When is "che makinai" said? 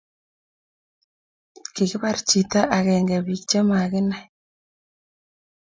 3.49-4.25